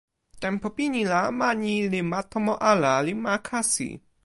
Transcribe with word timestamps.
tenpo 0.41 0.67
pini 0.77 1.01
la 1.11 1.21
ma 1.39 1.49
ni 1.61 1.75
li 1.91 2.01
ma 2.11 2.19
tomo 2.31 2.53
ala 2.71 2.91
li 3.05 3.13
ma 3.23 3.33
kasi. 3.47 3.89